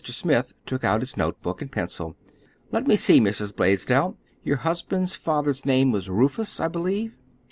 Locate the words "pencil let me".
1.71-2.95